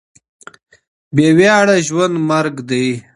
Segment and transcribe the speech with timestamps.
[1.15, 2.87] بې وياړه ژوند مرګ دی.